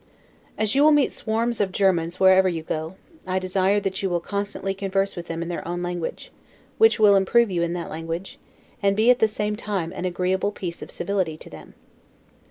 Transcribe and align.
As 0.57 0.73
you 0.73 0.81
will 0.81 0.91
meet 0.91 1.11
swarms 1.11 1.61
of 1.61 1.71
Germans 1.71 2.19
wherever 2.19 2.49
you 2.49 2.63
go, 2.63 2.95
I 3.27 3.37
desire 3.37 3.79
that 3.81 4.01
you 4.01 4.09
will 4.09 4.19
constantly 4.19 4.73
converse 4.73 5.15
with 5.15 5.27
them 5.27 5.43
in 5.43 5.47
their 5.47 5.67
own 5.67 5.83
language, 5.83 6.31
which 6.79 6.99
will 6.99 7.15
improve 7.15 7.51
you 7.51 7.61
in 7.61 7.73
that 7.73 7.91
language, 7.91 8.39
and 8.81 8.97
be, 8.97 9.11
at 9.11 9.19
the 9.19 9.27
same 9.27 9.55
time, 9.55 9.93
an 9.93 10.05
agreeable 10.05 10.51
piece 10.51 10.81
of 10.81 10.89
civility 10.89 11.37
to 11.37 11.51
them. 11.51 11.75